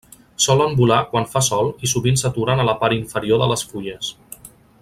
[0.45, 4.13] Solen volar quan fa sol i sovint s'aturen a la part inferior de les fulles.